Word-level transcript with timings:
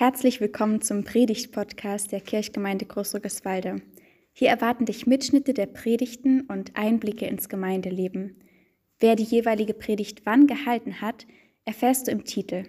Herzlich 0.00 0.40
willkommen 0.40 0.80
zum 0.80 1.04
Predigt-Podcast 1.04 2.10
der 2.10 2.22
Kirchgemeinde 2.22 2.86
Großrückeswalde. 2.86 3.82
Hier 4.32 4.48
erwarten 4.48 4.86
dich 4.86 5.06
Mitschnitte 5.06 5.52
der 5.52 5.66
Predigten 5.66 6.40
und 6.48 6.74
Einblicke 6.74 7.26
ins 7.26 7.50
Gemeindeleben. 7.50 8.42
Wer 8.98 9.14
die 9.14 9.24
jeweilige 9.24 9.74
Predigt 9.74 10.24
wann 10.24 10.46
gehalten 10.46 11.02
hat, 11.02 11.26
erfährst 11.66 12.06
du 12.06 12.12
im 12.12 12.24
Titel. 12.24 12.64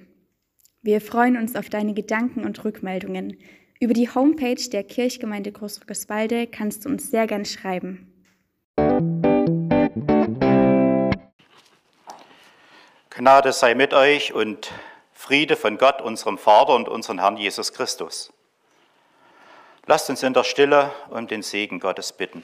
Wir 0.81 0.99
freuen 0.99 1.37
uns 1.37 1.55
auf 1.55 1.69
deine 1.69 1.93
Gedanken 1.93 2.43
und 2.43 2.65
Rückmeldungen. 2.65 3.37
Über 3.79 3.93
die 3.93 4.09
Homepage 4.09 4.69
der 4.69 4.83
Kirchgemeinde 4.83 5.53
Großrückeswalde 5.53 6.47
kannst 6.47 6.83
du 6.83 6.89
uns 6.89 7.11
sehr 7.11 7.27
gern 7.27 7.45
schreiben. 7.45 8.11
Gnade 13.09 13.53
sei 13.53 13.73
mit 13.73 13.93
euch 13.93 14.33
und 14.33 14.73
Friede 15.21 15.55
von 15.55 15.77
Gott, 15.77 16.01
unserem 16.01 16.39
Vater 16.39 16.73
und 16.73 16.89
unserem 16.89 17.19
Herrn 17.19 17.37
Jesus 17.37 17.73
Christus. 17.73 18.33
Lasst 19.85 20.09
uns 20.09 20.23
in 20.23 20.33
der 20.33 20.43
Stille 20.43 20.91
um 21.11 21.27
den 21.27 21.43
Segen 21.43 21.79
Gottes 21.79 22.11
bitten. 22.11 22.43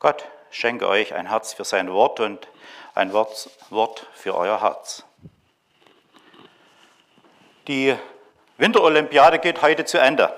Gott 0.00 0.26
schenke 0.50 0.88
euch 0.88 1.14
ein 1.14 1.28
Herz 1.28 1.52
für 1.54 1.64
sein 1.64 1.92
Wort 1.92 2.18
und 2.18 2.48
ein 2.96 3.12
Wort 3.12 4.08
für 4.14 4.34
euer 4.34 4.60
Herz. 4.60 5.04
Die 7.68 7.94
Winterolympiade 8.58 9.38
geht 9.38 9.62
heute 9.62 9.84
zu 9.84 9.98
Ende. 9.98 10.32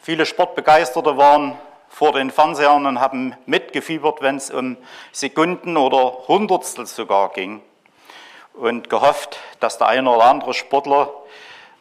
Viele 0.00 0.24
Sportbegeisterte 0.24 1.16
waren 1.16 1.58
vor 1.88 2.12
den 2.12 2.30
Fernsehern 2.30 2.86
und 2.86 3.00
haben 3.00 3.34
mitgefiebert, 3.46 4.22
wenn 4.22 4.36
es 4.36 4.52
um 4.52 4.76
Sekunden 5.10 5.76
oder 5.76 6.28
Hundertstel 6.28 6.86
sogar 6.86 7.30
ging 7.30 7.62
und 8.54 8.88
gehofft, 8.88 9.40
dass 9.58 9.76
der 9.76 9.88
eine 9.88 10.08
oder 10.08 10.26
andere 10.26 10.54
Sportler 10.54 11.10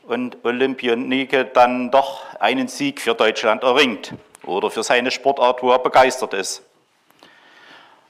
und 0.07 0.43
Olympionike 0.43 1.45
dann 1.45 1.91
doch 1.91 2.23
einen 2.39 2.67
Sieg 2.67 2.99
für 2.99 3.13
Deutschland 3.13 3.61
erringt 3.61 4.15
oder 4.45 4.71
für 4.71 4.81
seine 4.81 5.11
Sportart, 5.11 5.61
wo 5.61 5.71
er 5.71 5.79
begeistert 5.79 6.33
ist. 6.33 6.64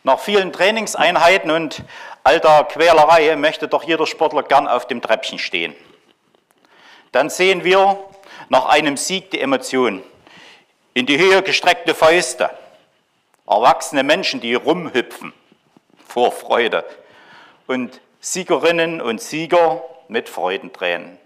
Nach 0.05 0.19
vielen 0.19 0.53
Trainingseinheiten 0.53 1.49
und 1.49 1.81
alter 2.23 2.63
Quälerei 2.65 3.35
möchte 3.37 3.67
doch 3.67 3.83
jeder 3.83 4.05
Sportler 4.05 4.43
gern 4.43 4.67
auf 4.67 4.85
dem 4.85 5.01
Treppchen 5.01 5.39
stehen. 5.39 5.75
Dann 7.11 7.31
sehen 7.31 7.63
wir 7.63 7.97
nach 8.49 8.65
einem 8.65 8.97
Sieg 8.97 9.31
die 9.31 9.41
Emotionen. 9.41 10.03
In 10.93 11.07
die 11.07 11.17
Höhe 11.17 11.41
gestreckte 11.41 11.95
Fäuste. 11.95 12.51
Erwachsene 13.47 14.03
Menschen, 14.03 14.41
die 14.41 14.53
rumhüpfen 14.53 15.33
vor 16.07 16.31
Freude. 16.31 16.85
Und 17.65 17.99
Siegerinnen 18.19 19.01
und 19.01 19.19
Sieger 19.19 19.81
mit 20.07 20.29
Freudentränen. 20.29 21.17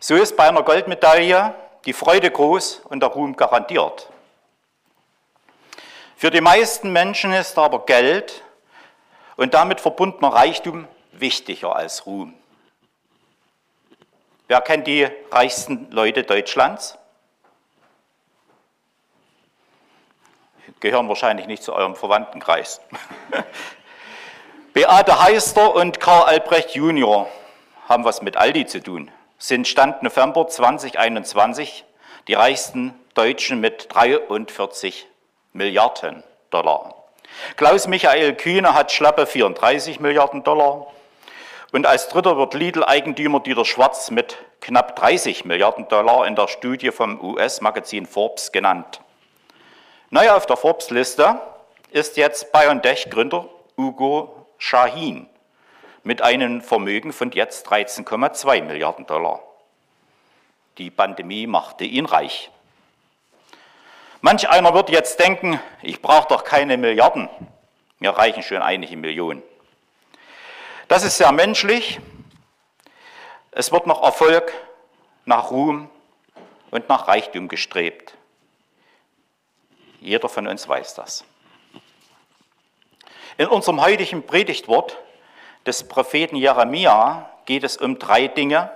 So 0.00 0.14
ist 0.14 0.34
bei 0.34 0.48
einer 0.48 0.62
Goldmedaille 0.62 1.54
die 1.84 1.92
Freude 1.92 2.30
groß 2.30 2.84
und 2.88 3.00
der 3.00 3.10
Ruhm 3.10 3.36
garantiert. 3.36 4.08
Für 6.24 6.30
die 6.30 6.40
meisten 6.40 6.90
Menschen 6.90 7.34
ist 7.34 7.58
aber 7.58 7.84
Geld 7.84 8.42
und 9.36 9.52
damit 9.52 9.78
verbundener 9.78 10.32
Reichtum 10.32 10.88
wichtiger 11.12 11.76
als 11.76 12.06
Ruhm. 12.06 12.32
Wer 14.48 14.62
kennt 14.62 14.86
die 14.86 15.06
reichsten 15.30 15.90
Leute 15.90 16.22
Deutschlands? 16.22 16.96
Gehören 20.80 21.10
wahrscheinlich 21.10 21.46
nicht 21.46 21.62
zu 21.62 21.74
eurem 21.74 21.94
Verwandtenkreis. 21.94 22.80
Beate 24.72 25.22
Heister 25.22 25.74
und 25.74 26.00
Karl 26.00 26.22
Albrecht 26.22 26.70
Junior 26.70 27.28
haben 27.86 28.06
was 28.06 28.22
mit 28.22 28.38
Aldi 28.38 28.64
zu 28.64 28.82
tun, 28.82 29.10
sind 29.36 29.68
Stand 29.68 30.02
November 30.02 30.48
2021 30.48 31.84
die 32.28 32.32
reichsten 32.32 32.94
Deutschen 33.12 33.60
mit 33.60 33.94
43 33.94 35.06
Milliarden 35.54 36.24
Dollar. 36.50 36.94
Klaus 37.56 37.86
Michael 37.86 38.34
Kühne 38.34 38.74
hat 38.74 38.90
schlappe 38.90 39.24
34 39.24 40.00
Milliarden 40.00 40.42
Dollar. 40.42 40.88
Und 41.72 41.86
als 41.86 42.08
dritter 42.08 42.36
wird 42.36 42.54
Lidl-Eigentümer 42.54 43.40
Dieter 43.40 43.64
Schwarz 43.64 44.10
mit 44.10 44.36
knapp 44.60 44.96
30 44.96 45.44
Milliarden 45.44 45.86
Dollar 45.88 46.26
in 46.26 46.34
der 46.34 46.48
Studie 46.48 46.90
vom 46.90 47.20
US-Magazin 47.20 48.06
Forbes 48.06 48.50
genannt. 48.50 49.00
Neu 50.10 50.30
auf 50.30 50.46
der 50.46 50.56
Forbes-Liste 50.56 51.40
ist 51.90 52.16
jetzt 52.16 52.52
BioNTech-Gründer 52.52 53.48
Ugo 53.78 54.46
Shahin 54.58 55.28
mit 56.02 56.20
einem 56.20 56.62
Vermögen 56.62 57.12
von 57.12 57.30
jetzt 57.30 57.68
13,2 57.68 58.62
Milliarden 58.62 59.06
Dollar. 59.06 59.40
Die 60.78 60.90
Pandemie 60.90 61.46
machte 61.46 61.84
ihn 61.84 62.06
reich. 62.06 62.50
Manch 64.24 64.48
einer 64.48 64.72
wird 64.72 64.88
jetzt 64.88 65.20
denken, 65.20 65.60
ich 65.82 66.00
brauche 66.00 66.28
doch 66.28 66.44
keine 66.44 66.78
Milliarden, 66.78 67.28
mir 67.98 68.08
reichen 68.08 68.42
schon 68.42 68.62
einige 68.62 68.96
Millionen. 68.96 69.42
Das 70.88 71.04
ist 71.04 71.18
sehr 71.18 71.30
menschlich. 71.30 72.00
Es 73.50 73.70
wird 73.70 73.86
nach 73.86 74.00
Erfolg, 74.00 74.50
nach 75.26 75.50
Ruhm 75.50 75.90
und 76.70 76.88
nach 76.88 77.06
Reichtum 77.06 77.48
gestrebt. 77.48 78.14
Jeder 80.00 80.30
von 80.30 80.46
uns 80.46 80.66
weiß 80.66 80.94
das. 80.94 81.26
In 83.36 83.48
unserem 83.48 83.82
heutigen 83.82 84.24
Predigtwort 84.24 84.96
des 85.66 85.86
Propheten 85.86 86.36
Jeremia 86.36 87.28
geht 87.44 87.62
es 87.62 87.76
um 87.76 87.98
drei 87.98 88.28
Dinge, 88.28 88.74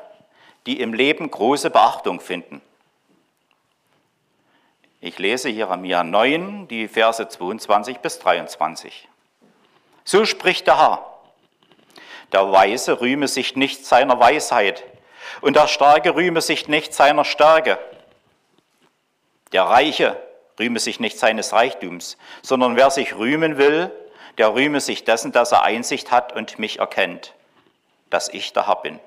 die 0.67 0.79
im 0.79 0.93
Leben 0.93 1.31
große 1.31 1.71
Beachtung 1.71 2.21
finden. 2.21 2.61
Ich 5.01 5.17
lese 5.21 5.49
Jeremia 5.49 6.03
9, 6.03 6.67
die 6.67 6.89
Verse 6.89 7.29
22 7.29 7.99
bis 7.99 8.19
23. 8.19 9.09
So 10.03 10.25
spricht 10.25 10.67
der 10.67 10.77
Herr. 10.77 11.21
Der 12.33 12.51
Weise 12.51 13.01
rühme 13.01 13.29
sich 13.29 13.55
nicht 13.55 13.87
seiner 13.87 14.19
Weisheit 14.19 14.83
und 15.41 15.55
der 15.55 15.69
Starke 15.69 16.17
rühme 16.17 16.41
sich 16.41 16.67
nicht 16.67 16.93
seiner 16.95 17.25
Stärke. 17.25 17.79
Der 19.53 19.63
Reiche 19.63 20.21
rühme 20.59 20.81
sich 20.81 20.99
nicht 20.99 21.17
seines 21.17 21.53
Reichtums, 21.53 22.19
sondern 22.43 22.75
wer 22.75 22.91
sich 22.91 23.15
rühmen 23.15 23.57
will, 23.57 23.93
der 24.37 24.53
rühme 24.53 24.81
sich 24.81 25.05
dessen, 25.05 25.31
dass 25.31 25.53
er 25.53 25.63
Einsicht 25.63 26.11
hat 26.11 26.33
und 26.33 26.59
mich 26.59 26.81
erkennt, 26.81 27.35
dass 28.11 28.29
ich 28.29 28.53
der 28.53 28.67
Herr 28.67 28.83
bin, 28.83 28.99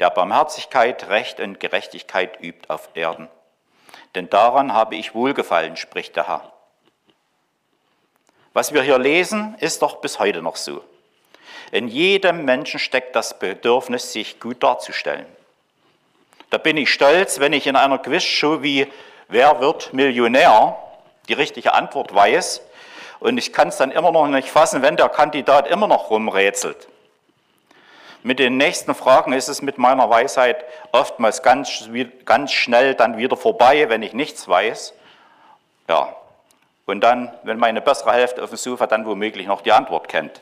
der 0.00 0.10
Barmherzigkeit, 0.10 1.08
Recht 1.08 1.38
und 1.38 1.60
Gerechtigkeit 1.60 2.42
übt 2.42 2.68
auf 2.68 2.88
Erden 2.94 3.28
denn 4.14 4.30
daran 4.30 4.72
habe 4.72 4.96
ich 4.96 5.14
wohlgefallen, 5.14 5.76
spricht 5.76 6.16
der 6.16 6.28
Herr. 6.28 6.52
Was 8.52 8.72
wir 8.72 8.82
hier 8.82 8.98
lesen, 8.98 9.54
ist 9.60 9.82
doch 9.82 10.00
bis 10.00 10.18
heute 10.18 10.42
noch 10.42 10.56
so. 10.56 10.82
In 11.70 11.88
jedem 11.88 12.44
Menschen 12.44 12.80
steckt 12.80 13.14
das 13.14 13.38
Bedürfnis, 13.38 14.12
sich 14.12 14.40
gut 14.40 14.62
darzustellen. 14.62 15.26
Da 16.50 16.58
bin 16.58 16.76
ich 16.76 16.92
stolz, 16.92 17.40
wenn 17.40 17.52
ich 17.52 17.66
in 17.66 17.76
einer 17.76 17.98
Quizshow 17.98 18.62
wie 18.62 18.90
Wer 19.30 19.60
wird 19.60 19.92
Millionär 19.92 20.78
die 21.28 21.34
richtige 21.34 21.74
Antwort 21.74 22.14
weiß 22.14 22.62
und 23.20 23.36
ich 23.36 23.52
kann 23.52 23.68
es 23.68 23.76
dann 23.76 23.90
immer 23.90 24.10
noch 24.10 24.26
nicht 24.26 24.48
fassen, 24.48 24.80
wenn 24.80 24.96
der 24.96 25.10
Kandidat 25.10 25.68
immer 25.68 25.86
noch 25.86 26.08
rumrätselt. 26.08 26.88
Mit 28.22 28.38
den 28.38 28.56
nächsten 28.56 28.94
Fragen 28.94 29.32
ist 29.32 29.48
es 29.48 29.62
mit 29.62 29.78
meiner 29.78 30.10
Weisheit 30.10 30.64
oftmals 30.92 31.42
ganz, 31.42 31.88
ganz 32.24 32.52
schnell 32.52 32.94
dann 32.94 33.16
wieder 33.16 33.36
vorbei, 33.36 33.88
wenn 33.88 34.02
ich 34.02 34.12
nichts 34.12 34.48
weiß. 34.48 34.94
Ja, 35.88 36.14
und 36.84 37.00
dann, 37.00 37.32
wenn 37.44 37.58
meine 37.58 37.80
bessere 37.80 38.12
Hälfte 38.12 38.42
auf 38.42 38.50
dem 38.50 38.56
Sofa 38.56 38.86
dann 38.86 39.06
womöglich 39.06 39.46
noch 39.46 39.60
die 39.60 39.72
Antwort 39.72 40.08
kennt, 40.08 40.40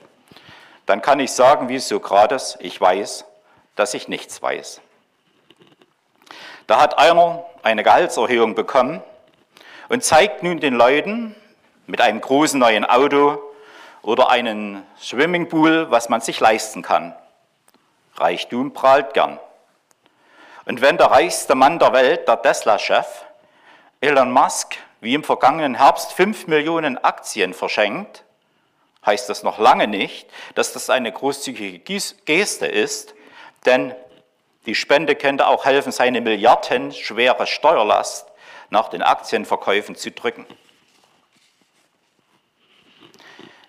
dann 0.86 1.02
kann 1.02 1.20
ich 1.20 1.32
sagen, 1.32 1.68
wie 1.68 1.78
Sokrates, 1.78 2.56
ich 2.60 2.80
weiß, 2.80 3.24
dass 3.74 3.92
ich 3.94 4.08
nichts 4.08 4.40
weiß. 4.40 4.80
Da 6.66 6.80
hat 6.80 6.98
einer 6.98 7.44
eine 7.62 7.82
Gehaltserhöhung 7.82 8.54
bekommen 8.54 9.02
und 9.88 10.04
zeigt 10.04 10.42
nun 10.42 10.60
den 10.60 10.74
Leuten 10.74 11.34
mit 11.86 12.00
einem 12.00 12.20
großen 12.20 12.58
neuen 12.58 12.84
Auto 12.84 13.38
oder 14.02 14.30
einem 14.30 14.82
Swimmingpool, 15.00 15.90
was 15.90 16.08
man 16.08 16.20
sich 16.20 16.38
leisten 16.40 16.82
kann. 16.82 17.14
Reichtum 18.18 18.72
prahlt 18.72 19.14
gern. 19.14 19.38
Und 20.64 20.80
wenn 20.80 20.98
der 20.98 21.06
reichste 21.06 21.54
Mann 21.54 21.78
der 21.78 21.92
Welt, 21.92 22.26
der 22.26 22.42
Tesla-Chef, 22.42 23.24
Elon 24.00 24.30
Musk, 24.30 24.76
wie 25.00 25.14
im 25.14 25.24
vergangenen 25.24 25.76
Herbst 25.76 26.12
5 26.12 26.46
Millionen 26.48 26.98
Aktien 26.98 27.54
verschenkt, 27.54 28.24
heißt 29.04 29.28
das 29.28 29.42
noch 29.42 29.58
lange 29.58 29.86
nicht, 29.86 30.28
dass 30.54 30.72
das 30.72 30.90
eine 30.90 31.12
großzügige 31.12 31.78
Geste 31.78 32.66
ist, 32.66 33.14
denn 33.64 33.94
Die 34.66 34.74
Spende 34.74 35.14
könnte 35.14 35.46
auch 35.46 35.64
helfen, 35.64 35.92
seine 35.92 36.20
milliardenschwere 36.20 37.46
Steuerlast 37.46 38.26
nach 38.70 38.88
den 38.88 39.00
Aktienverkäufen 39.00 39.94
zu 39.94 40.10
drücken. 40.10 40.44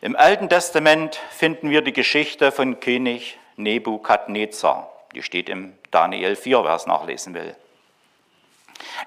Im 0.02 0.16
Alten 0.16 0.50
Testament 0.50 1.20
finden 1.30 1.70
wir 1.70 1.82
die 1.82 1.94
Geschichte 1.94 2.52
von 2.52 2.80
König 2.80 3.37
Nebukadnezar. 3.58 4.90
Die 5.14 5.24
steht 5.24 5.50
im 5.50 5.78
Daniel 5.92 6.36
4, 6.36 6.64
wer 6.64 6.76
es 6.76 6.86
nachlesen 6.86 7.34
will. 7.34 7.56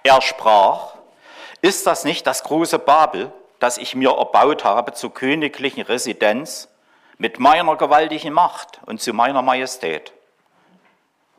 Er 0.03 0.21
sprach, 0.21 0.95
ist 1.63 1.87
das 1.87 2.05
nicht 2.05 2.27
das 2.27 2.43
große 2.43 2.79
Babel, 2.79 3.33
das 3.59 3.79
ich 3.79 3.95
mir 3.95 4.11
erbaut 4.11 4.65
habe 4.65 4.93
zur 4.93 5.15
königlichen 5.15 5.83
Residenz 5.83 6.69
mit 7.19 7.39
meiner 7.39 7.77
gewaltigen 7.77 8.33
Macht 8.33 8.81
und 8.87 9.01
zu 9.01 9.13
meiner 9.13 9.43
Majestät? 9.43 10.13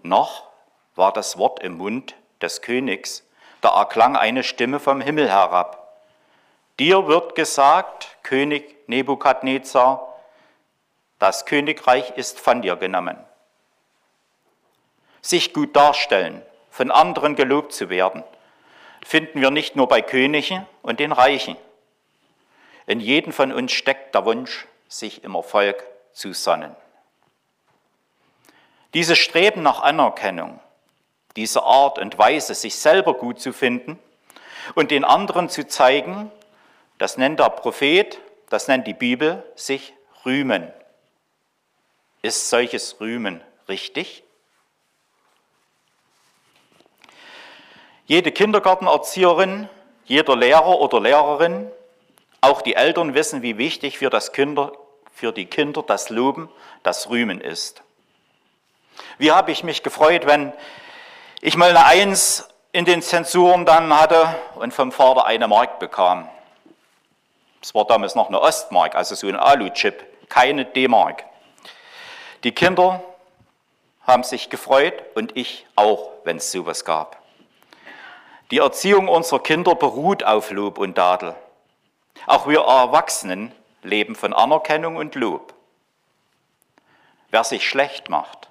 Noch 0.04 0.48
war 0.96 1.12
das 1.12 1.38
Wort 1.38 1.62
im 1.62 1.78
Mund 1.78 2.16
des 2.42 2.62
Königs, 2.62 3.24
da 3.62 3.70
erklang 3.80 4.16
eine 4.16 4.44
Stimme 4.44 4.80
vom 4.80 5.02
Himmel 5.02 5.30
herab. 5.30 5.98
Dir 6.80 7.08
wird 7.08 7.36
gesagt, 7.36 8.18
König 8.24 8.88
Nebukadnezar, 8.88 10.11
das 11.22 11.46
Königreich 11.46 12.18
ist 12.18 12.40
von 12.40 12.64
dir 12.64 12.76
genommen. 12.78 13.16
Sich 15.22 15.54
gut 15.54 15.76
darstellen, 15.76 16.42
von 16.72 16.90
anderen 16.90 17.36
gelobt 17.36 17.74
zu 17.74 17.92
werden, 17.92 18.24
finden 19.06 19.40
wir 19.40 19.52
nicht 19.52 19.76
nur 19.76 19.88
bei 19.88 20.02
Königen 20.02 20.66
und 20.82 21.00
den 21.00 21.12
Reichen. 21.12 21.58
In 22.88 23.00
jedem 23.00 23.34
von 23.34 23.52
uns 23.52 23.72
steckt 23.72 24.16
der 24.16 24.26
Wunsch, 24.26 24.66
sich 24.88 25.24
im 25.24 25.36
Erfolg 25.36 25.86
zu 26.12 26.34
sonnen. 26.34 26.76
Dieses 28.96 29.20
Streben 29.20 29.62
nach 29.62 29.82
Anerkennung, 29.82 30.60
diese 31.36 31.62
Art 31.62 32.00
und 32.00 32.18
Weise, 32.18 32.56
sich 32.56 32.76
selber 32.76 33.14
gut 33.14 33.40
zu 33.40 33.54
finden 33.54 34.00
und 34.74 34.90
den 34.90 35.06
anderen 35.06 35.50
zu 35.50 35.68
zeigen, 35.68 36.32
das 36.98 37.18
nennt 37.18 37.40
der 37.40 37.50
Prophet, 37.50 38.20
das 38.50 38.68
nennt 38.68 38.88
die 38.88 38.96
Bibel, 38.96 39.44
sich 39.56 39.94
rühmen. 40.26 40.74
Ist 42.22 42.50
solches 42.50 43.00
Rühmen 43.00 43.42
richtig? 43.68 44.24
Jede 48.06 48.32
Kindergartenerzieherin, 48.32 49.70
jeder 50.06 50.36
Lehrer 50.36 50.80
oder 50.80 51.00
Lehrerin, 51.00 51.72
auch 52.42 52.62
die 52.62 52.76
Eltern 52.76 53.14
wissen, 53.14 53.42
wie 53.42 53.58
wichtig 53.58 53.98
für, 53.98 54.10
das 54.10 54.34
Kinder, 54.34 54.74
für 55.14 55.32
die 55.32 55.46
Kinder 55.46 55.84
das 55.84 56.10
Loben, 56.10 56.50
das 56.84 57.10
Rühmen 57.10 57.40
ist. 57.40 57.84
Wie 59.18 59.32
habe 59.32 59.52
ich 59.52 59.64
mich 59.64 59.84
gefreut, 59.84 60.26
wenn 60.26 60.54
ich 61.40 61.56
mal 61.56 61.70
eine 61.70 61.86
Eins 61.86 62.50
in 62.72 62.86
den 62.86 63.02
Zensuren 63.02 63.66
dann 63.66 63.98
hatte 63.98 64.36
und 64.56 64.74
vom 64.74 64.92
Vater 64.92 65.26
eine 65.26 65.48
Mark 65.48 65.80
bekam. 65.80 66.30
Es 67.62 67.76
war 67.76 67.86
damals 67.86 68.16
noch 68.16 68.28
eine 68.28 68.42
Ostmark, 68.42 68.96
also 68.96 69.14
so 69.16 69.28
ein 69.28 69.36
Alu-Chip, 69.36 70.30
keine 70.30 70.66
D-Mark. 70.66 71.26
Die 72.44 72.52
Kinder 72.52 73.04
haben 74.08 74.24
sich 74.24 74.50
gefreut 74.50 75.04
und 75.16 75.38
ich 75.38 75.68
auch, 75.76 76.12
wenn 76.24 76.38
es 76.38 76.52
sowas 76.52 76.86
gab. 76.86 77.22
Die 78.50 78.58
Erziehung 78.58 79.08
unserer 79.08 79.42
Kinder 79.44 79.76
beruht 79.76 80.24
auf 80.24 80.50
Lob 80.52 80.78
und 80.80 80.96
Tadel. 80.96 81.36
Auch 82.26 82.48
wir 82.48 82.62
Erwachsenen 82.62 83.54
leben 83.84 84.16
von 84.16 84.34
Anerkennung 84.34 84.96
und 84.96 85.16
Lob. 85.16 85.54
Wer 87.30 87.44
sich 87.44 87.68
schlecht 87.68 88.10
macht, 88.10 88.50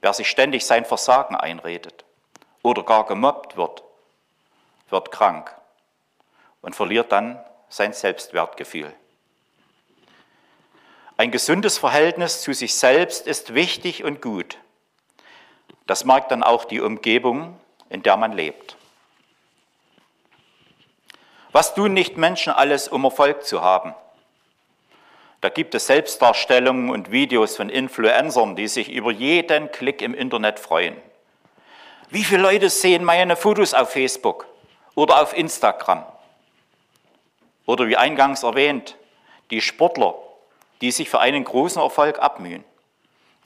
wer 0.00 0.12
sich 0.12 0.28
ständig 0.28 0.66
sein 0.66 0.84
Versagen 0.84 1.36
einredet 1.36 2.04
oder 2.62 2.82
gar 2.82 3.06
gemobbt 3.06 3.56
wird, 3.56 3.82
wird 4.90 5.12
krank 5.12 5.54
und 6.60 6.74
verliert 6.76 7.12
dann 7.12 7.40
sein 7.68 7.92
Selbstwertgefühl. 7.92 8.92
Ein 11.18 11.30
gesundes 11.30 11.78
Verhältnis 11.78 12.42
zu 12.42 12.52
sich 12.52 12.74
selbst 12.74 13.26
ist 13.26 13.54
wichtig 13.54 14.04
und 14.04 14.20
gut. 14.20 14.58
Das 15.86 16.04
mag 16.04 16.28
dann 16.28 16.42
auch 16.42 16.64
die 16.64 16.80
Umgebung, 16.80 17.58
in 17.88 18.02
der 18.02 18.16
man 18.16 18.32
lebt. 18.32 18.76
Was 21.52 21.74
tun 21.74 21.94
nicht 21.94 22.18
Menschen 22.18 22.52
alles, 22.52 22.88
um 22.88 23.04
Erfolg 23.04 23.44
zu 23.44 23.62
haben? 23.62 23.94
Da 25.40 25.48
gibt 25.48 25.74
es 25.74 25.86
Selbstdarstellungen 25.86 26.90
und 26.90 27.10
Videos 27.10 27.56
von 27.56 27.70
Influencern, 27.70 28.56
die 28.56 28.68
sich 28.68 28.90
über 28.90 29.10
jeden 29.10 29.70
Klick 29.70 30.02
im 30.02 30.12
Internet 30.12 30.58
freuen. 30.58 30.96
Wie 32.10 32.24
viele 32.24 32.42
Leute 32.42 32.68
sehen 32.68 33.04
meine 33.04 33.36
Fotos 33.36 33.72
auf 33.72 33.90
Facebook 33.92 34.46
oder 34.94 35.22
auf 35.22 35.34
Instagram? 35.34 36.04
Oder 37.64 37.88
wie 37.88 37.96
eingangs 37.96 38.42
erwähnt, 38.42 38.96
die 39.50 39.60
Sportler, 39.60 40.14
die 40.80 40.90
sich 40.90 41.08
für 41.08 41.20
einen 41.20 41.44
großen 41.44 41.80
Erfolg 41.80 42.18
abmühen, 42.18 42.64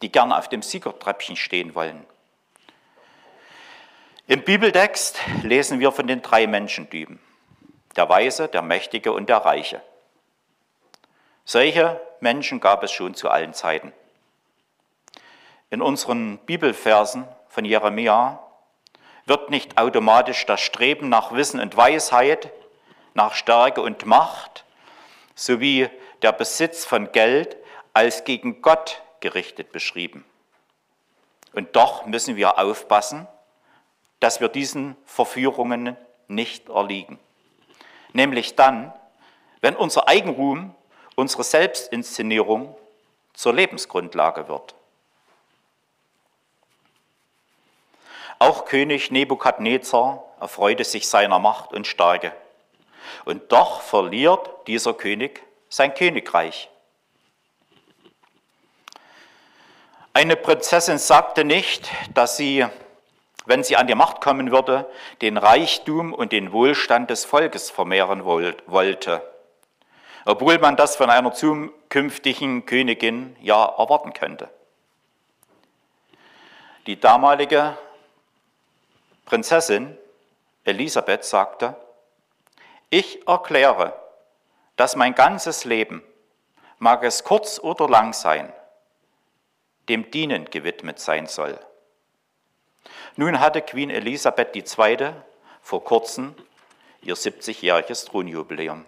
die 0.02 0.10
gerne 0.10 0.36
auf 0.36 0.48
dem 0.48 0.62
Siegertreppchen 0.62 1.36
stehen 1.36 1.74
wollen. 1.74 2.04
Im 4.26 4.42
Bibeltext 4.42 5.18
lesen 5.42 5.80
wir 5.80 5.92
von 5.92 6.06
den 6.06 6.22
drei 6.22 6.46
Menschentypen 6.46 7.20
der 7.96 8.08
Weise, 8.08 8.48
der 8.48 8.62
Mächtige 8.62 9.12
und 9.12 9.28
der 9.28 9.38
Reiche. 9.38 9.82
Solche 11.44 12.00
Menschen 12.20 12.60
gab 12.60 12.82
es 12.82 12.92
schon 12.92 13.14
zu 13.14 13.28
allen 13.28 13.54
Zeiten. 13.54 13.92
In 15.70 15.82
unseren 15.82 16.38
Bibelversen 16.38 17.26
von 17.48 17.64
Jeremia 17.64 18.38
wird 19.26 19.50
nicht 19.50 19.78
automatisch 19.78 20.46
das 20.46 20.60
Streben 20.60 21.08
nach 21.08 21.32
Wissen 21.32 21.60
und 21.60 21.76
Weisheit, 21.76 22.52
nach 23.14 23.34
Stärke 23.34 23.82
und 23.82 24.06
Macht 24.06 24.64
sowie 25.34 25.88
der 26.22 26.32
Besitz 26.32 26.84
von 26.84 27.12
Geld 27.12 27.56
als 27.92 28.24
gegen 28.24 28.62
Gott 28.62 29.02
gerichtet 29.20 29.72
beschrieben. 29.72 30.24
Und 31.52 31.74
doch 31.76 32.06
müssen 32.06 32.36
wir 32.36 32.58
aufpassen, 32.58 33.26
dass 34.20 34.40
wir 34.40 34.48
diesen 34.48 34.96
Verführungen 35.04 35.96
nicht 36.28 36.68
erliegen 36.68 37.18
nämlich 38.12 38.56
dann, 38.56 38.92
wenn 39.60 39.76
unser 39.76 40.08
Eigenruhm, 40.08 40.74
unsere 41.16 41.44
Selbstinszenierung 41.44 42.76
zur 43.34 43.54
Lebensgrundlage 43.54 44.48
wird. 44.48 44.74
Auch 48.38 48.64
König 48.64 49.10
Nebukadnezar 49.10 50.24
erfreute 50.40 50.84
sich 50.84 51.08
seiner 51.08 51.38
Macht 51.38 51.72
und 51.72 51.86
Stärke. 51.86 52.32
Und 53.26 53.52
doch 53.52 53.82
verliert 53.82 54.48
dieser 54.66 54.94
König 54.94 55.42
sein 55.70 55.94
Königreich. 55.94 56.68
Eine 60.12 60.36
Prinzessin 60.36 60.98
sagte 60.98 61.44
nicht, 61.44 61.88
dass 62.12 62.36
sie 62.36 62.66
wenn 63.46 63.64
sie 63.64 63.76
an 63.76 63.86
die 63.86 63.94
Macht 63.94 64.20
kommen 64.20 64.50
würde, 64.52 64.88
den 65.22 65.36
Reichtum 65.36 66.12
und 66.14 66.32
den 66.32 66.52
Wohlstand 66.52 67.10
des 67.10 67.24
Volkes 67.24 67.70
vermehren 67.70 68.24
wollte, 68.24 69.22
obwohl 70.24 70.58
man 70.58 70.76
das 70.76 70.96
von 70.96 71.10
einer 71.10 71.32
zukünftigen 71.32 72.64
Königin 72.66 73.36
ja 73.40 73.64
erwarten 73.64 74.12
könnte. 74.12 74.48
Die 76.86 76.98
damalige 76.98 77.76
Prinzessin 79.24 79.96
Elisabeth 80.64 81.24
sagte, 81.24 81.74
ich 82.90 83.26
erkläre, 83.26 83.99
dass 84.80 84.96
mein 84.96 85.14
ganzes 85.14 85.66
Leben, 85.66 86.02
mag 86.78 87.04
es 87.04 87.22
kurz 87.22 87.58
oder 87.58 87.86
lang 87.86 88.14
sein, 88.14 88.50
dem 89.90 90.10
Dienen 90.10 90.46
gewidmet 90.46 90.98
sein 90.98 91.26
soll. 91.26 91.60
Nun 93.14 93.40
hatte 93.40 93.60
Queen 93.60 93.90
Elisabeth 93.90 94.56
II. 94.56 95.12
vor 95.60 95.84
kurzem 95.84 96.34
ihr 97.02 97.14
70-jähriges 97.14 98.06
Thronjubiläum. 98.06 98.86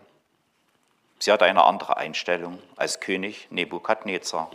Sie 1.18 1.30
hatte 1.30 1.44
eine 1.44 1.64
andere 1.64 1.98
Einstellung 1.98 2.58
als 2.76 3.00
König 3.00 3.48
Nebukadnezar. 3.50 4.50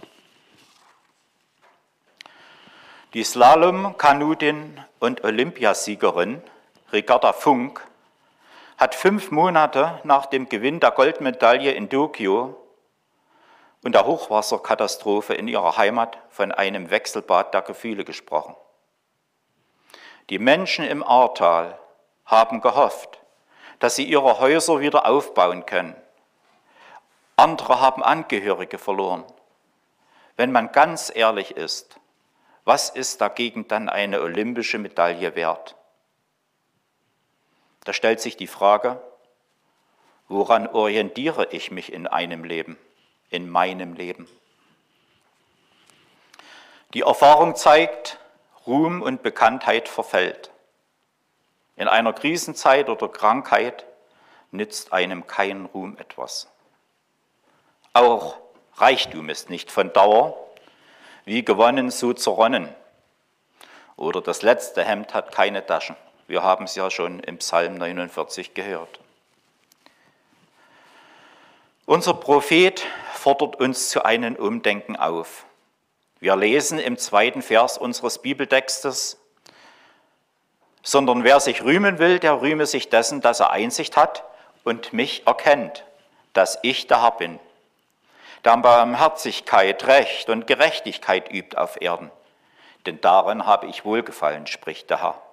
Die 3.14 3.24
Slalom-Kanutin 3.24 4.84
und 4.98 5.24
Olympiasiegerin 5.24 6.42
Ricarda 6.92 7.32
Funk 7.32 7.88
hat 8.78 8.96
fünf 8.96 9.32
Monate 9.32 10.00
nach 10.04 10.28
dem 10.28 10.50
Gewinn 10.50 10.80
der 10.80 10.92
Goldmedaille 10.92 11.72
in 11.72 11.90
Tokio 11.90 12.56
und 13.84 13.94
der 13.94 14.06
Hochwasserkatastrophe 14.06 15.34
in 15.34 15.48
ihrer 15.48 15.78
Heimat 15.78 16.18
von 16.30 16.52
einem 16.52 16.90
Wechselbad 16.90 17.54
der 17.54 17.62
Gefühle 17.64 18.04
gesprochen. 18.04 18.56
Die 20.30 20.40
Menschen 20.40 20.86
im 20.86 21.04
Ahrtal 21.04 21.80
haben 22.26 22.62
gehofft, 22.62 23.20
dass 23.80 23.96
sie 23.96 24.04
ihre 24.04 24.40
Häuser 24.40 24.80
wieder 24.80 25.06
aufbauen 25.06 25.66
können. 25.66 25.96
Andere 27.36 27.82
haben 27.82 28.04
Angehörige 28.04 28.78
verloren. 28.78 29.24
Wenn 30.36 30.52
man 30.52 30.72
ganz 30.72 31.12
ehrlich 31.14 31.56
ist, 31.56 32.00
Was 32.68 32.90
ist 32.90 33.22
dagegen 33.22 33.70
dann 33.70 33.88
eine 33.88 34.20
olympische 34.20 34.78
Medaille 34.78 35.36
wert? 35.36 35.77
Da 37.88 37.94
stellt 37.94 38.20
sich 38.20 38.36
die 38.36 38.48
Frage, 38.48 39.02
woran 40.28 40.68
orientiere 40.68 41.48
ich 41.52 41.72
mich 41.72 41.94
in 41.94 42.06
einem 42.06 42.44
Leben, 42.44 42.78
in 43.30 43.50
meinem 43.50 43.94
Leben? 43.94 44.28
Die 46.94 47.04
Erfahrung 47.04 47.56
zeigt, 47.56 48.20
Ruhm 48.66 49.02
und 49.02 49.24
Bekanntheit 49.24 49.88
verfällt. 49.88 50.52
In 51.78 51.88
einer 51.88 52.12
Krisenzeit 52.12 52.90
oder 52.90 53.08
Krankheit 53.08 53.86
nützt 54.52 54.92
einem 54.92 55.26
kein 55.26 55.64
Ruhm 55.64 55.96
etwas. 55.98 56.50
Auch 57.94 58.36
Reichtum 58.76 59.30
ist 59.30 59.50
nicht 59.50 59.72
von 59.72 59.94
Dauer, 59.94 60.36
wie 61.24 61.46
gewonnen, 61.46 61.90
so 61.90 62.12
zerronnen. 62.12 62.68
Oder 63.96 64.20
das 64.20 64.42
letzte 64.42 64.84
Hemd 64.84 65.14
hat 65.14 65.34
keine 65.34 65.66
Taschen. 65.66 65.96
Wir 66.28 66.44
haben 66.44 66.66
es 66.66 66.76
ja 66.76 66.92
schon 66.92 67.22
im 67.22 67.38
Psalm 67.38 67.76
49 67.76 68.54
gehört. 68.54 69.00
Unser 71.86 72.16
Prophet 72.16 72.86
fordert 73.14 73.62
uns 73.62 73.90
zu 73.90 74.04
einem 74.04 74.36
Umdenken 74.36 74.98
auf. 74.98 75.46
Wir 76.20 76.36
lesen 76.36 76.80
im 76.80 76.98
zweiten 76.98 77.42
Vers 77.42 77.78
unseres 77.78 78.22
Bibeltextes, 78.22 79.18
sondern 80.84 81.24
wer 81.24 81.40
sich 81.40 81.64
rühmen 81.64 81.98
will, 81.98 82.20
der 82.20 82.42
rühme 82.42 82.66
sich 82.66 82.90
dessen, 82.90 83.22
dass 83.22 83.40
er 83.40 83.52
Einsicht 83.52 83.96
hat 83.96 84.26
und 84.66 84.92
mich 84.92 85.26
erkennt, 85.26 85.86
dass 86.34 86.60
ich 86.62 86.88
der 86.88 87.04
Herr 87.04 87.12
bin, 87.12 87.40
der 88.44 88.58
Barmherzigkeit, 88.58 89.88
Recht 89.88 90.30
und 90.30 90.46
Gerechtigkeit 90.46 91.32
übt 91.32 91.58
auf 91.58 91.82
Erden. 91.82 92.12
Denn 92.86 93.00
darin 93.00 93.46
habe 93.46 93.68
ich 93.68 93.86
wohlgefallen, 93.86 94.46
spricht 94.46 94.90
der 94.90 95.02
Herr. 95.02 95.27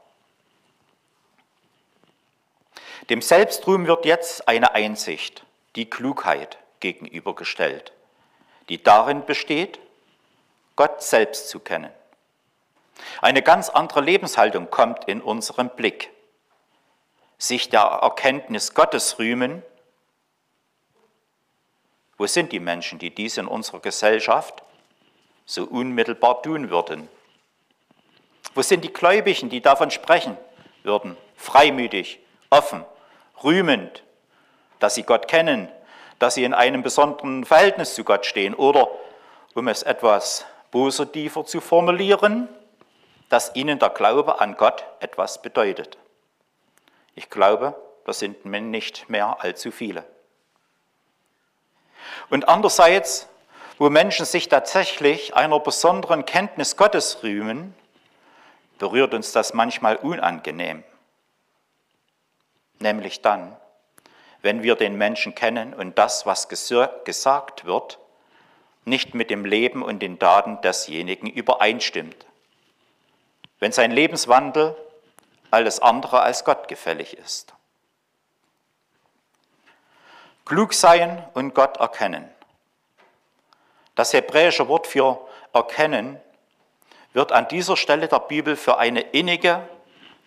Dem 3.11 3.21
Selbstruhm 3.21 3.87
wird 3.87 4.07
jetzt 4.07 4.49
eine 4.49 4.75
Einsicht, 4.75 5.45
die 5.77 5.91
Klugheit 5.91 6.57
gegenübergestellt, 6.81 7.93
die 8.71 8.83
darin 8.83 9.27
besteht, 9.27 9.79
Gott 10.75 11.03
selbst 11.03 11.51
zu 11.51 11.61
kennen. 11.61 11.93
Eine 13.21 13.43
ganz 13.43 13.69
andere 13.69 14.01
Lebenshaltung 14.01 14.71
kommt 14.71 15.05
in 15.05 15.21
unseren 15.21 15.69
Blick. 15.71 16.11
Sich 17.37 17.69
der 17.69 17.81
Erkenntnis 17.81 18.73
Gottes 18.73 19.19
rühmen. 19.19 19.63
Wo 22.17 22.27
sind 22.27 22.53
die 22.53 22.61
Menschen, 22.61 22.99
die 22.99 23.15
dies 23.15 23.37
in 23.37 23.49
unserer 23.49 23.81
Gesellschaft 23.81 24.63
so 25.45 25.65
unmittelbar 25.65 26.43
tun 26.43 26.71
würden? 26.71 27.09
Wo 28.55 28.63
sind 28.63 28.83
die 28.83 28.93
Gläubigen, 28.93 29.51
die 29.51 29.61
davon 29.61 29.91
sprechen 29.91 30.39
würden, 30.85 31.19
freimütig, 31.37 32.21
offen, 32.51 32.85
rühmend, 33.43 34.03
dass 34.79 34.95
sie 34.95 35.03
Gott 35.03 35.29
kennen, 35.29 35.69
dass 36.19 36.35
sie 36.35 36.45
in 36.45 36.55
einem 36.55 36.83
besonderen 36.83 37.45
Verhältnis 37.45 37.95
zu 37.95 38.05
Gott 38.05 38.27
stehen 38.27 38.55
oder, 38.55 38.89
um 39.55 39.69
es 39.69 39.83
etwas 39.83 40.45
positiver 40.71 41.45
zu 41.45 41.61
formulieren, 41.61 42.49
dass 43.29 43.55
ihnen 43.55 43.79
der 43.79 43.91
Glaube 43.91 44.41
an 44.41 44.57
Gott 44.57 44.85
etwas 45.01 45.41
bedeutet. 45.43 45.99
Ich 47.15 47.31
glaube, 47.31 47.75
das 48.05 48.19
sind 48.19 48.45
nicht 48.45 49.09
mehr 49.09 49.37
allzu 49.41 49.71
viele. 49.71 50.05
Und 52.31 52.49
andererseits, 52.49 53.29
wo 53.79 53.91
Menschen 53.91 54.27
sich 54.27 54.49
tatsächlich 54.49 55.35
einer 55.35 55.59
besonderen 55.61 56.25
Kenntnis 56.27 56.77
Gottes 56.77 57.23
rühmen, 57.23 57.75
berührt 58.79 59.15
uns 59.15 59.33
das 59.33 59.55
manchmal 59.55 59.97
unangenehm. 59.97 60.85
Nämlich 62.79 63.23
dann, 63.23 63.57
wenn 64.43 64.63
wir 64.63 64.77
den 64.77 64.97
Menschen 64.97 65.35
kennen 65.35 65.75
und 65.75 65.99
das, 65.99 66.27
was 66.27 66.49
gesagt 66.49 67.65
wird, 67.65 67.99
nicht 68.85 69.15
mit 69.15 69.31
dem 69.31 69.45
Leben 69.45 69.83
und 69.83 70.01
den 70.01 70.19
Daten 70.19 70.61
desjenigen 70.61 71.29
übereinstimmt 71.29 72.27
wenn 73.65 73.73
sein 73.73 73.93
Lebenswandel 73.93 74.77
alles 75.51 75.81
andere 75.81 76.21
als 76.21 76.45
gottgefällig 76.45 77.17
ist. 77.17 77.55
Klug 80.45 80.75
sein 80.75 81.25
und 81.33 81.55
Gott 81.55 81.79
erkennen. 81.79 82.29
Das 83.95 84.13
hebräische 84.13 84.69
Wort 84.69 84.87
für 84.87 85.19
erkennen 85.55 86.21
wird 87.15 87.33
an 87.33 87.49
dieser 87.49 87.79
Stelle 87.79 88.07
der 88.07 88.19
Bibel 88.19 88.55
für 88.55 88.77
eine 88.77 89.01
innige, 89.01 89.67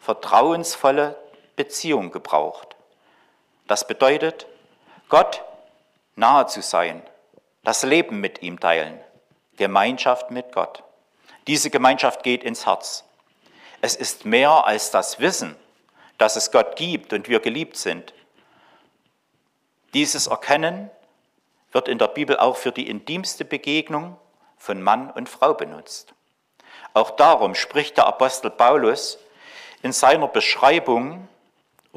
vertrauensvolle 0.01 1.15
Beziehung 1.57 2.11
gebraucht. 2.11 2.77
Das 3.67 3.85
bedeutet, 3.85 4.47
Gott 5.09 5.43
nahe 6.15 6.45
zu 6.45 6.61
sein, 6.61 7.03
das 7.63 7.83
Leben 7.83 8.21
mit 8.21 8.41
ihm 8.41 8.61
teilen, 8.61 8.97
Gemeinschaft 9.57 10.31
mit 10.31 10.53
Gott. 10.53 10.83
Diese 11.47 11.69
Gemeinschaft 11.69 12.23
geht 12.23 12.43
ins 12.43 12.65
Herz. 12.65 13.03
Es 13.81 13.95
ist 13.95 14.23
mehr 14.23 14.65
als 14.65 14.91
das 14.91 15.19
Wissen, 15.19 15.57
dass 16.17 16.35
es 16.35 16.51
Gott 16.51 16.77
gibt 16.77 17.11
und 17.11 17.27
wir 17.27 17.39
geliebt 17.39 17.75
sind. 17.75 18.13
Dieses 19.93 20.27
Erkennen 20.27 20.89
wird 21.71 21.87
in 21.87 21.97
der 21.97 22.07
Bibel 22.07 22.37
auch 22.37 22.55
für 22.55 22.71
die 22.71 22.87
intimste 22.87 23.45
Begegnung 23.45 24.17
von 24.57 24.81
Mann 24.81 25.09
und 25.11 25.27
Frau 25.27 25.53
benutzt. 25.53 26.13
Auch 26.93 27.11
darum 27.11 27.55
spricht 27.55 27.97
der 27.97 28.07
Apostel 28.07 28.49
Paulus 28.49 29.19
in 29.81 29.91
seiner 29.91 30.27
Beschreibung 30.27 31.27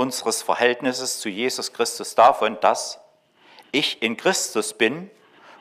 unseres 0.01 0.41
Verhältnisses 0.41 1.21
zu 1.21 1.29
Jesus 1.29 1.75
Christus 1.75 2.15
davon, 2.15 2.59
dass 2.61 2.99
ich 3.71 4.01
in 4.01 4.17
Christus 4.17 4.73
bin 4.73 5.11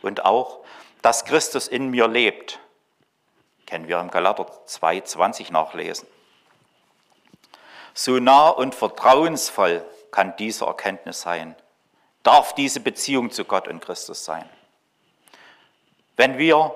und 0.01 0.23
auch, 0.23 0.61
dass 1.01 1.25
Christus 1.25 1.67
in 1.67 1.89
mir 1.89 2.07
lebt. 2.07 2.57
Kennen 3.65 3.89
wir 3.89 3.99
im 3.99 4.09
Galater 4.09 4.45
2,20 4.65 5.51
nachlesen. 5.51 6.07
So 7.93 8.13
nah 8.19 8.47
und 8.47 8.75
vertrauensvoll 8.75 9.85
kann 10.09 10.33
diese 10.37 10.65
Erkenntnis 10.65 11.19
sein, 11.19 11.53
darf 12.23 12.55
diese 12.55 12.79
Beziehung 12.79 13.31
zu 13.31 13.43
Gott 13.43 13.67
und 13.67 13.81
Christus 13.81 14.23
sein. 14.23 14.49
Wenn 16.15 16.37
wir 16.37 16.73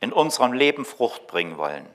in 0.00 0.14
unserem 0.14 0.54
Leben 0.54 0.86
Frucht 0.86 1.26
bringen 1.26 1.58
wollen, 1.58 1.86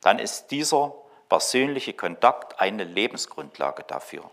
dann 0.00 0.18
ist 0.18 0.48
dieser 0.48 0.92
persönliche 1.28 1.92
Kontakt 1.92 2.60
eine 2.60 2.84
Lebensgrundlage 2.84 3.84
dafür. 3.84 4.30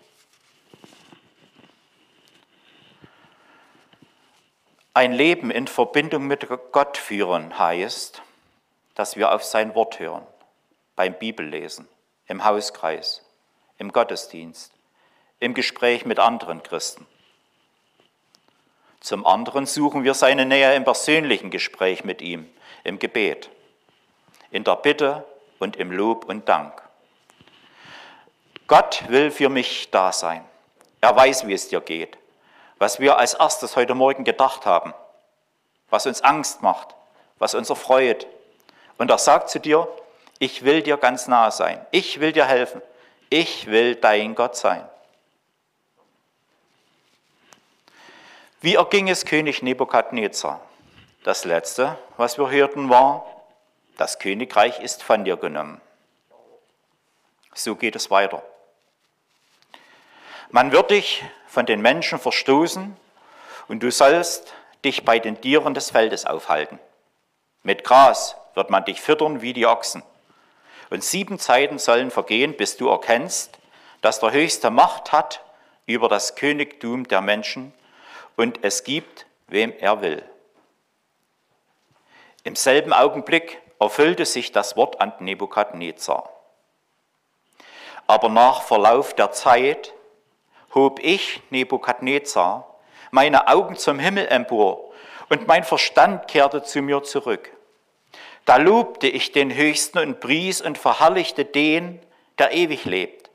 Ein 4.96 5.12
Leben 5.12 5.50
in 5.50 5.68
Verbindung 5.68 6.28
mit 6.28 6.48
Gott 6.72 6.98
führen 6.98 7.58
heißt, 7.58 8.22
dass 8.94 9.16
wir 9.16 9.34
auf 9.34 9.44
sein 9.44 9.74
Wort 9.74 9.98
hören, 9.98 10.28
beim 10.96 11.16
Bibellesen, 11.16 11.88
im 12.28 12.46
Hauskreis, 12.46 13.26
im 13.80 13.92
Gottesdienst, 13.92 14.72
im 15.40 15.56
Gespräch 15.56 16.06
mit 16.06 16.20
anderen 16.20 16.62
Christen. 16.62 17.08
Zum 19.00 19.26
anderen 19.26 19.66
suchen 19.66 20.04
wir 20.04 20.14
seine 20.14 20.46
Nähe 20.46 20.76
im 20.76 20.84
persönlichen 20.84 21.50
Gespräch 21.50 22.04
mit 22.04 22.22
ihm, 22.22 22.48
im 22.84 23.00
Gebet, 23.00 23.50
in 24.52 24.64
der 24.64 24.76
Bitte 24.76 25.26
und 25.58 25.76
im 25.76 25.92
Lob 25.92 26.26
und 26.26 26.48
Dank. 26.48 26.83
Gott 28.68 29.04
will 29.10 29.32
für 29.32 29.50
mich 29.50 29.92
da 29.92 30.12
sein. 30.12 30.44
Er 31.02 31.16
weiß, 31.16 31.48
wie 31.48 31.54
es 31.54 31.68
dir 31.68 31.82
geht. 31.82 32.18
Was 32.78 33.00
wir 33.00 33.18
als 33.18 33.34
erstes 33.34 33.76
heute 33.76 33.94
Morgen 33.94 34.24
gedacht 34.24 34.66
haben, 34.66 34.94
was 35.90 36.06
uns 36.06 36.22
Angst 36.22 36.62
macht, 36.62 36.96
was 37.40 37.56
uns 37.56 37.70
erfreut, 37.70 38.26
und 38.98 39.10
er 39.10 39.18
sagt 39.18 39.50
zu 39.50 39.60
dir, 39.60 39.88
ich 40.40 40.64
will 40.64 40.82
dir 40.82 40.98
ganz 40.98 41.28
nahe 41.28 41.52
sein, 41.52 41.86
ich 41.92 42.20
will 42.20 42.32
dir 42.32 42.46
helfen, 42.46 42.82
ich 43.30 43.68
will 43.68 43.96
dein 43.96 44.36
Gott 44.36 44.56
sein. 44.56 44.88
Wie 48.62 48.76
erging 48.76 49.10
es 49.10 49.26
König 49.26 49.62
Nebukadnezar? 49.62 50.62
Das 51.24 51.44
letzte, 51.44 51.98
was 52.18 52.38
wir 52.38 52.50
hörten, 52.50 52.90
war, 52.90 53.26
das 53.98 54.20
Königreich 54.20 54.80
ist 54.80 55.04
von 55.04 55.26
dir 55.26 55.38
genommen. 55.38 55.82
So 57.54 57.76
geht 57.76 57.96
es 57.96 58.10
weiter. 58.10 58.42
Man 60.54 60.72
wird 60.72 60.92
dich 60.92 61.26
von 61.48 61.66
den 61.66 61.82
Menschen 61.82 62.20
verstoßen 62.20 62.96
und 63.68 63.80
du 63.82 63.90
sollst 63.90 64.54
dich 64.86 65.04
bei 65.04 65.18
den 65.18 65.42
Tieren 65.42 65.74
des 65.74 65.90
Feldes 65.90 66.28
aufhalten. 66.28 66.78
Mit 67.64 67.84
Gras 67.84 68.36
wird 68.54 68.70
man 68.70 68.86
dich 68.86 69.02
füttern 69.02 69.42
wie 69.42 69.54
die 69.54 69.66
Ochsen. 69.66 70.04
Und 70.92 71.04
sieben 71.04 71.40
Zeiten 71.40 71.80
sollen 71.80 72.12
vergehen, 72.12 72.56
bis 72.56 72.78
du 72.78 72.88
erkennst, 72.90 73.58
dass 74.02 74.20
der 74.20 74.32
Höchste 74.32 74.70
Macht 74.70 75.12
hat 75.12 75.44
über 75.88 76.08
das 76.08 76.36
Königtum 76.36 77.08
der 77.08 77.22
Menschen 77.22 77.74
und 78.36 78.64
es 78.64 78.84
gibt, 78.84 79.26
wem 79.48 79.74
er 79.80 80.04
will. 80.04 80.24
Im 82.44 82.56
selben 82.56 82.94
Augenblick 82.94 83.60
erfüllte 83.80 84.28
sich 84.28 84.52
das 84.52 84.78
Wort 84.78 85.02
an 85.02 85.14
Nebukadnezar. 85.18 86.30
Aber 88.06 88.30
nach 88.30 88.62
Verlauf 88.62 89.16
der 89.16 89.32
Zeit 89.32 89.94
hob 90.74 91.00
ich, 91.00 91.42
Nebukadnezar, 91.50 92.68
meine 93.12 93.48
Augen 93.48 93.76
zum 93.76 94.00
Himmel 94.00 94.28
empor 94.28 94.92
und 95.30 95.48
mein 95.48 95.64
Verstand 95.64 96.28
kehrte 96.28 96.64
zu 96.64 96.82
mir 96.82 97.04
zurück. 97.04 97.52
Da 98.46 98.58
lobte 98.58 99.08
ich 99.08 99.32
den 99.32 99.54
Höchsten 99.54 100.00
und 100.00 100.20
pries 100.20 100.62
und 100.62 100.78
verherrlichte 100.78 101.46
den, 101.46 102.00
der 102.38 102.52
ewig 102.52 102.86
lebt, 102.86 103.30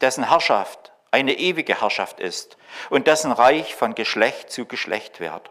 dessen 0.00 0.28
Herrschaft 0.28 0.92
eine 1.10 1.34
ewige 1.34 1.80
Herrschaft 1.80 2.20
ist 2.20 2.56
und 2.90 3.06
dessen 3.06 3.32
Reich 3.32 3.74
von 3.74 3.94
Geschlecht 3.94 4.50
zu 4.50 4.66
Geschlecht 4.66 5.20
wird. 5.20 5.50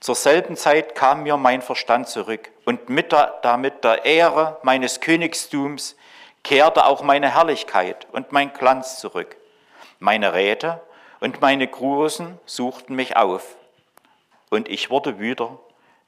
Zur 0.00 0.14
selben 0.14 0.56
Zeit 0.56 0.94
kam 0.94 1.22
mir 1.22 1.36
mein 1.36 1.62
Verstand 1.62 2.08
zurück 2.08 2.50
und 2.64 2.88
mit 2.88 3.12
der, 3.12 3.38
damit 3.42 3.84
der 3.84 4.04
Ehre 4.04 4.58
meines 4.62 5.00
Königstums 5.00 5.96
kehrte 6.42 6.84
auch 6.84 7.02
meine 7.02 7.34
Herrlichkeit 7.34 8.06
und 8.12 8.30
mein 8.30 8.52
Glanz 8.52 8.98
zurück. 8.98 9.36
Meine 10.04 10.34
Räte 10.34 10.82
und 11.20 11.40
meine 11.40 11.66
Großen 11.66 12.38
suchten 12.44 12.94
mich 12.94 13.16
auf 13.16 13.56
und 14.50 14.68
ich 14.68 14.90
wurde 14.90 15.18
wieder 15.18 15.58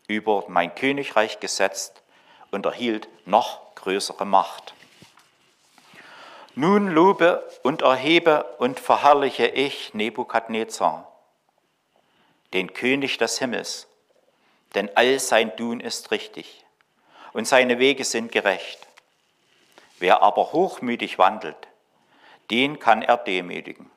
über 0.06 0.44
mein 0.48 0.74
Königreich 0.74 1.40
gesetzt 1.40 2.02
und 2.50 2.66
erhielt 2.66 3.08
noch 3.24 3.74
größere 3.74 4.26
Macht. 4.26 4.74
Nun 6.54 6.90
lobe 6.90 7.42
und 7.62 7.80
erhebe 7.80 8.44
und 8.58 8.80
verherrliche 8.80 9.46
ich 9.46 9.94
Nebukadnezar, 9.94 11.10
den 12.52 12.74
König 12.74 13.16
des 13.16 13.38
Himmels, 13.38 13.88
denn 14.74 14.94
all 14.94 15.18
sein 15.18 15.56
Tun 15.56 15.80
ist 15.80 16.10
richtig 16.10 16.66
und 17.32 17.48
seine 17.48 17.78
Wege 17.78 18.04
sind 18.04 18.30
gerecht. 18.30 18.86
Wer 19.98 20.22
aber 20.22 20.52
hochmütig 20.52 21.18
wandelt, 21.18 21.65
den 22.50 22.78
kann 22.78 23.02
er 23.02 23.16
demütigen. 23.16 23.90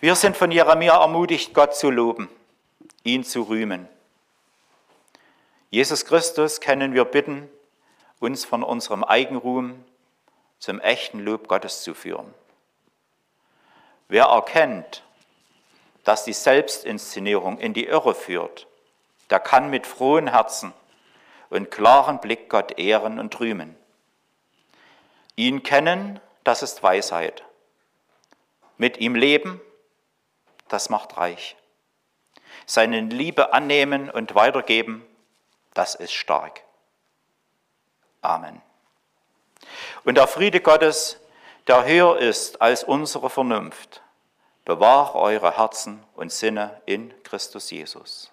Wir 0.00 0.14
sind 0.14 0.36
von 0.36 0.50
Jeremia 0.50 0.98
ermutigt, 1.00 1.52
Gott 1.52 1.76
zu 1.76 1.90
loben, 1.90 2.28
ihn 3.04 3.22
zu 3.22 3.42
rühmen. 3.42 3.88
Jesus 5.68 6.04
Christus 6.04 6.60
können 6.60 6.94
wir 6.94 7.04
bitten, 7.04 7.48
uns 8.18 8.44
von 8.44 8.62
unserem 8.62 9.04
Eigenruhm 9.04 9.84
zum 10.58 10.80
echten 10.80 11.20
Lob 11.20 11.48
Gottes 11.48 11.82
zu 11.82 11.94
führen. 11.94 12.34
Wer 14.08 14.24
erkennt, 14.24 15.02
dass 16.04 16.24
die 16.24 16.32
Selbstinszenierung 16.32 17.58
in 17.58 17.74
die 17.74 17.86
Irre 17.86 18.14
führt, 18.14 18.66
der 19.30 19.38
kann 19.38 19.70
mit 19.70 19.86
frohen 19.86 20.28
Herzen 20.28 20.72
und 21.50 21.70
klaren 21.70 22.20
Blick 22.20 22.48
Gott 22.48 22.78
ehren 22.78 23.18
und 23.18 23.38
rühmen. 23.38 23.76
Ihn 25.40 25.62
kennen, 25.62 26.20
das 26.44 26.62
ist 26.62 26.82
Weisheit. 26.82 27.44
Mit 28.76 28.98
ihm 28.98 29.14
leben, 29.14 29.58
das 30.68 30.90
macht 30.90 31.16
reich. 31.16 31.56
Seine 32.66 33.00
Liebe 33.00 33.54
annehmen 33.54 34.10
und 34.10 34.34
weitergeben, 34.34 35.02
das 35.72 35.94
ist 35.94 36.12
stark. 36.12 36.60
Amen. 38.20 38.60
Und 40.04 40.16
der 40.16 40.26
Friede 40.26 40.60
Gottes, 40.60 41.18
der 41.66 41.86
höher 41.86 42.18
ist 42.18 42.60
als 42.60 42.84
unsere 42.84 43.30
Vernunft, 43.30 44.02
bewahre 44.66 45.18
eure 45.18 45.56
Herzen 45.56 46.04
und 46.16 46.30
Sinne 46.30 46.82
in 46.84 47.14
Christus 47.22 47.70
Jesus. 47.70 48.30